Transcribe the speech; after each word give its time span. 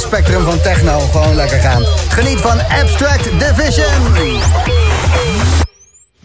spectrum 0.00 0.44
van 0.44 0.60
techno 0.60 0.98
gewoon 0.98 1.34
lekker 1.34 1.58
gaan. 1.58 1.84
Geniet 2.08 2.40
van 2.40 2.60
Abstract 2.82 3.24
Division. 3.38 4.14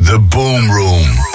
The 0.03 0.19
Boom 0.19 0.71
Room. 0.71 1.34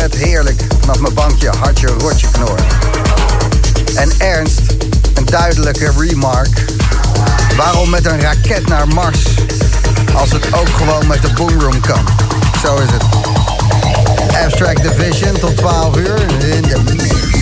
Moddervet, 0.00 0.28
heerlijk. 0.28 0.62
Vanaf 0.80 1.00
mijn 1.00 1.14
bankje, 1.14 1.50
hartje, 1.58 1.86
rotje 1.86 2.26
knor. 2.30 2.58
En 3.94 4.10
Ernst, 4.18 4.60
een 5.14 5.24
duidelijke 5.24 5.92
remark. 5.98 6.64
Waarom 7.56 7.90
met 7.90 8.06
een 8.06 8.20
raket 8.20 8.68
naar 8.68 8.88
Mars? 8.88 9.24
Als 10.14 10.32
het 10.32 10.52
ook 10.52 10.68
gewoon 10.68 11.06
met 11.06 11.22
de 11.22 11.32
boomroom 11.32 11.80
kan. 11.80 12.04
Zo 12.64 12.76
is 12.76 12.90
het. 12.90 13.02
Abstract 14.44 14.82
Division 14.82 15.38
tot 15.38 15.56
12 15.56 15.96
uur 15.96 16.20
in 16.20 16.38
de 16.38 16.46
Abstract 16.46 17.39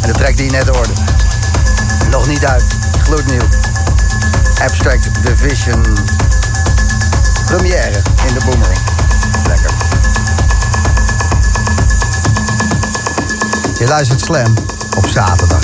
En 0.00 0.12
de 0.12 0.18
track 0.18 0.36
die 0.36 0.44
je 0.44 0.50
net 0.50 0.68
hoorde. 0.68 0.92
Nog 2.10 2.26
niet 2.26 2.46
uit. 2.46 2.64
Gloednieuw. 3.02 3.48
Abstract 4.62 5.08
Division. 5.22 5.82
Première 7.46 8.02
in 8.26 8.34
de 8.34 8.40
Boomerang. 8.44 8.78
Lekker. 9.46 9.70
Je 13.78 13.86
luistert 13.86 14.20
Slam 14.20 14.54
op 14.96 15.06
zaterdag. 15.06 15.60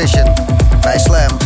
Vision 0.00 0.32
bij 0.80 0.98
Slam. 0.98 1.39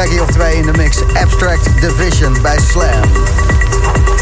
Trackje 0.00 0.22
of 0.22 0.30
twee 0.30 0.56
in 0.56 0.66
de 0.66 0.72
mix. 0.72 1.02
Abstract 1.14 1.80
Division 1.80 2.42
bij 2.42 2.58
Slam. 2.58 4.19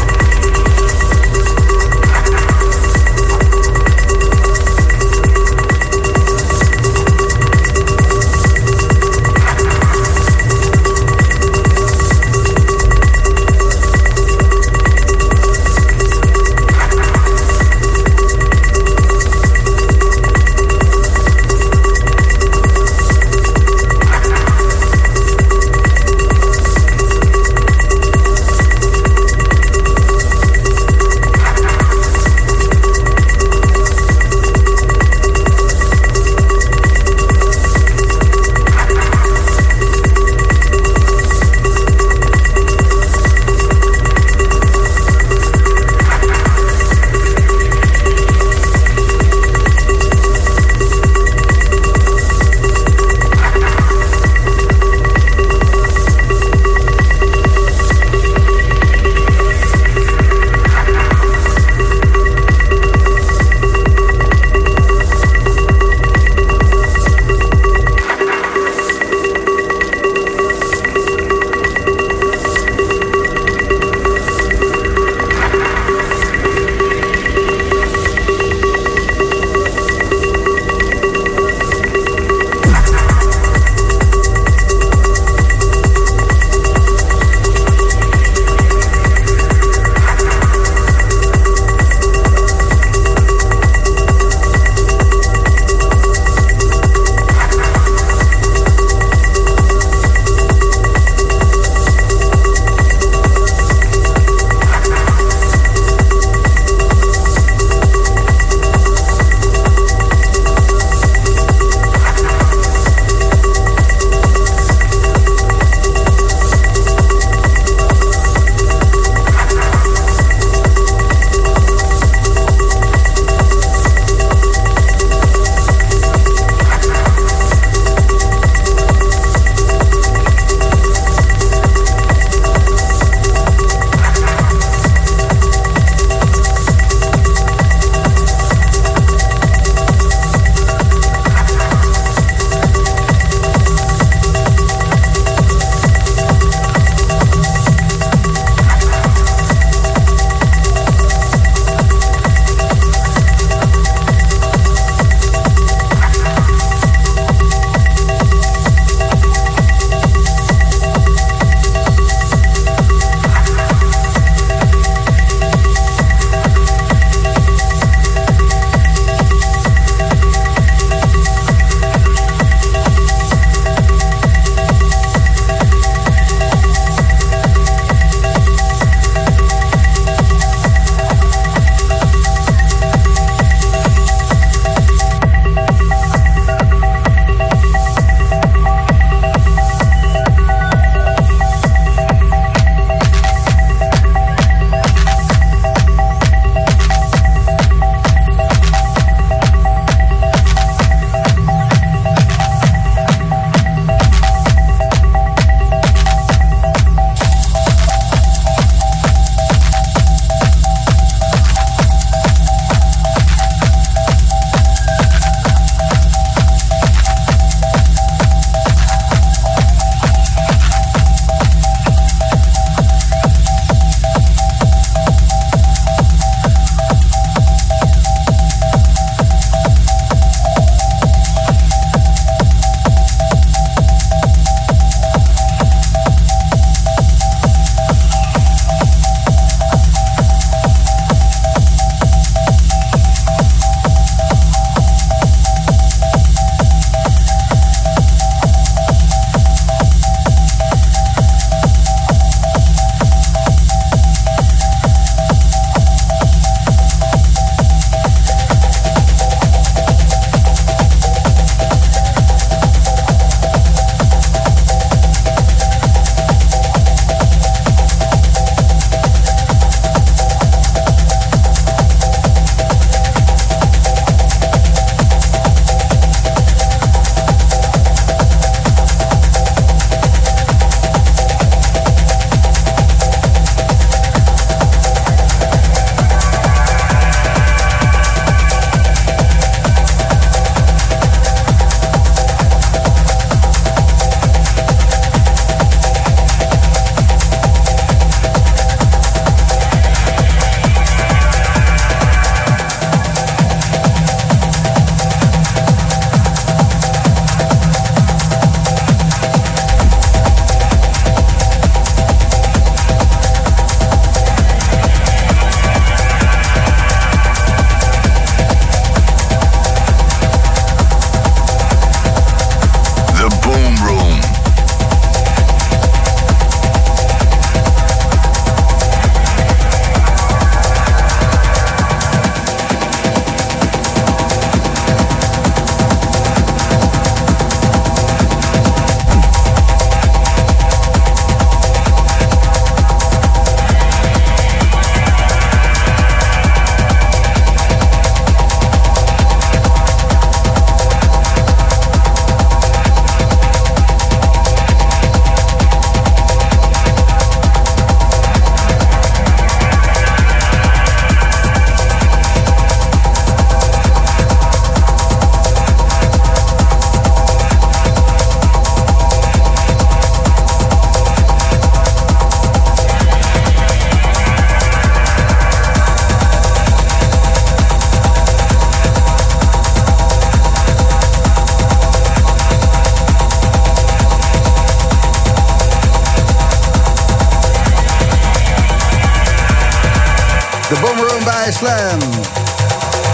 Bij 391.49 391.57
Slam. 391.57 391.99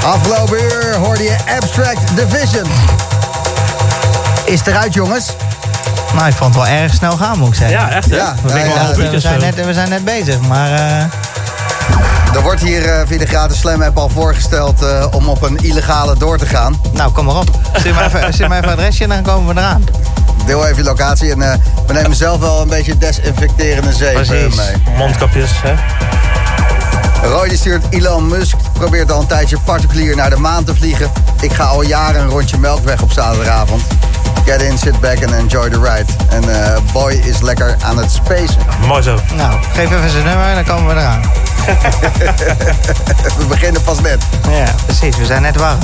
Afgelopen 0.04 0.64
uur 0.64 0.96
hoorde 0.96 1.24
je 1.24 1.36
Abstract 1.62 2.16
Division. 2.16 2.66
Is 4.46 4.60
het 4.60 4.68
eruit, 4.68 4.94
jongens? 4.94 5.26
Nou, 6.16 6.28
ik 6.28 6.34
vond 6.34 6.56
het 6.56 6.64
wel 6.64 6.74
erg 6.74 6.94
snel 6.94 7.18
gaan, 7.18 7.40
moet 7.40 7.48
ik 7.48 7.54
zeggen. 7.56 7.78
Ja, 7.80 7.92
echt 7.92 8.10
hè? 8.10 8.16
Ja, 8.16 8.36
we, 8.44 8.50
ja, 8.50 8.56
ja, 8.58 8.66
ja, 8.66 9.10
we, 9.12 9.20
zijn 9.20 9.40
net, 9.40 9.66
we 9.66 9.74
zijn 9.74 9.90
net 9.90 10.06
bezig, 10.06 10.40
maar... 10.40 10.72
eh, 10.72 12.36
Er 12.36 12.42
wordt 12.42 12.62
hier 12.62 12.86
eh, 12.90 13.08
via 13.08 13.18
de 13.18 13.26
gratis 13.26 13.60
Slam 13.60 13.82
app 13.82 13.98
al 13.98 14.10
voorgesteld 14.10 14.82
eh, 14.82 15.06
om 15.12 15.28
op 15.30 15.42
een 15.42 15.58
illegale 15.58 16.18
door 16.18 16.38
te 16.38 16.46
gaan. 16.46 16.80
nou, 16.92 17.12
kom 17.12 17.26
maar 17.26 17.36
op. 17.36 17.50
Stuur 17.74 17.94
maar 17.94 18.06
even, 18.06 18.34
stuur 18.34 18.48
maar 18.50 18.58
even 18.58 18.72
adresje 18.72 19.04
en 19.04 19.10
dan 19.10 19.22
komen 19.24 19.54
we 19.56 19.62
eraan. 19.62 19.84
Deel 20.46 20.66
even 20.66 20.78
je 20.78 20.84
locatie 20.84 21.32
en 21.32 21.40
we 21.88 21.94
nemen 21.94 22.16
zelf 22.16 22.40
wel 22.40 22.62
een 22.62 22.68
beetje 22.70 22.98
desinfecterende 22.98 23.94
zeep 23.94 24.14
Precies. 24.14 24.56
mee. 24.56 24.96
Mondkapjes, 24.98 25.52
hè? 25.64 25.74
Roy 27.24 27.48
die 27.48 27.58
stuurt 27.58 27.86
Elon 27.90 28.28
Musk 28.28 28.56
probeert 28.74 29.12
al 29.12 29.20
een 29.20 29.28
tijdje 29.28 29.60
particulier 29.60 30.16
naar 30.16 30.30
de 30.30 30.36
maan 30.36 30.64
te 30.64 30.76
vliegen. 30.76 31.12
Ik 31.42 31.54
ga 31.54 31.64
al 31.64 31.82
jaren 31.82 32.22
een 32.22 32.30
rondje 32.30 32.58
melkweg 32.58 33.02
op 33.02 33.12
zaterdagavond. 33.12 33.82
Get 34.46 34.62
in, 34.62 34.78
sit 34.78 35.00
back 35.00 35.24
and 35.24 35.34
enjoy 35.34 35.70
the 35.70 35.80
ride. 35.80 36.06
En 36.30 36.50
eh, 36.50 36.78
Boy 36.94 37.14
is 37.14 37.42
lekker 37.42 37.76
aan 37.82 37.98
het 37.98 38.12
spacen. 38.12 38.58
Mooi 38.88 39.02
zo. 39.02 39.20
Nou, 39.36 39.60
geef 39.74 39.92
even 39.92 40.10
zijn 40.10 40.26
nummer 40.26 40.46
en 40.46 40.56
dan 40.56 40.64
komen 40.64 40.96
we 40.96 41.02
eraan. 41.02 41.22
We 43.38 43.46
beginnen 43.48 43.82
pas 43.82 44.02
net. 44.02 44.24
Ja, 44.50 44.74
precies. 44.86 45.18
We 45.18 45.26
zijn 45.26 45.42
net 45.42 45.56
warm. 45.56 45.80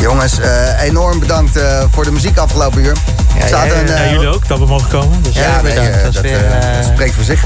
Jongens, 0.00 0.38
eh, 0.38 0.82
enorm 0.82 1.18
bedankt 1.18 1.56
eh, 1.56 1.82
voor 1.90 2.04
de 2.04 2.10
muziek 2.10 2.36
afgelopen 2.36 2.80
uur. 2.80 2.96
Ja, 3.38 3.46
staat 3.46 3.64
een, 3.70 3.86
Ja, 3.86 3.92
eh, 3.94 4.10
jullie 4.10 4.28
ook, 4.28 4.48
dat 4.48 4.58
we 4.58 4.66
mogen 4.66 4.88
komen. 4.88 5.22
Dus, 5.22 5.34
Ja, 5.34 5.42
ja, 5.42 5.60
nee, 5.62 5.74
bedankt. 5.74 5.90
eh, 5.96 5.96
Dat 5.96 6.06
is 6.08 6.14
dat, 6.14 6.22
weer, 6.22 6.44
eh, 6.46 6.76
dat 6.76 6.84
spreekt 6.92 7.14
voor 7.14 7.24
zich. 7.24 7.44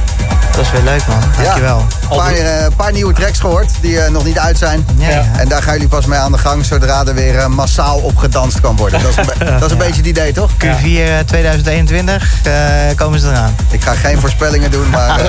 Dat 0.56 0.64
is 0.64 0.70
weer 0.70 0.82
leuk, 0.82 1.06
man. 1.06 1.18
Dankjewel. 1.42 1.78
Een 2.10 2.16
paar, 2.16 2.32
eh, 2.32 2.66
paar 2.76 2.92
nieuwe 2.92 3.12
tracks 3.12 3.38
gehoord 3.38 3.70
die 3.80 4.00
eh, 4.00 4.10
nog 4.10 4.24
niet 4.24 4.38
uit 4.38 4.58
zijn. 4.58 4.86
Ja, 4.98 5.08
ja. 5.08 5.24
En 5.36 5.48
daar 5.48 5.62
gaan 5.62 5.72
jullie 5.72 5.88
pas 5.88 6.06
mee 6.06 6.18
aan 6.18 6.32
de 6.32 6.38
gang 6.38 6.64
zodra 6.64 7.04
er 7.06 7.14
weer 7.14 7.50
massaal 7.50 7.98
op 7.98 8.16
gedanst 8.16 8.60
kan 8.60 8.76
worden. 8.76 9.02
Dat 9.02 9.10
is 9.10 9.16
een, 9.16 9.46
dat 9.60 9.64
is 9.64 9.70
een 9.72 9.78
beetje 9.78 9.96
het 9.96 10.06
idee, 10.06 10.32
toch? 10.32 10.50
Q4 10.52 10.58
eh, 10.62 11.18
2021 11.26 12.30
eh, 12.44 12.52
komen 12.96 13.20
ze 13.20 13.28
eraan. 13.28 13.54
Ik 13.70 13.82
ga 13.82 13.94
geen 13.94 14.20
voorspellingen 14.20 14.70
doen, 14.70 14.90
maar 14.90 15.20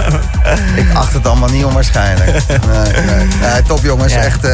ik 0.74 0.86
acht 0.94 1.12
het 1.12 1.26
allemaal 1.26 1.48
niet 1.48 1.64
onwaarschijnlijk. 1.64 2.30
Nee, 3.40 3.62
top 3.66 3.82
jongens, 3.82 4.12
Ja. 4.12 4.18
echt 4.20 4.44
eh, 4.44 4.52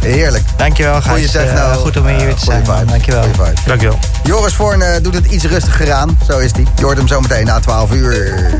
heerlijk. 0.00 0.44
Dankjewel, 0.56 1.02
Goeie 1.02 1.28
Gijs. 1.28 1.30
techno. 1.46 1.72
Goed 1.72 1.96
om 1.96 2.06
hier 2.06 2.24
weer 2.24 2.34
te 2.34 2.44
zijn. 2.44 2.64
Dankjewel. 2.86 3.24
Dankjewel. 3.66 3.98
Joris 4.22 4.49
Voorn 4.54 4.82
eh, 4.82 5.02
doet 5.02 5.14
het 5.14 5.26
iets 5.26 5.44
rustiger 5.44 5.92
aan, 5.92 6.18
zo 6.26 6.38
is 6.38 6.52
hij. 6.52 6.66
Je 6.76 6.84
hoort 6.84 6.96
hem 6.96 7.08
zo 7.08 7.20
meteen 7.20 7.46
na 7.46 7.60
12 7.60 7.92
uur. 7.92 8.50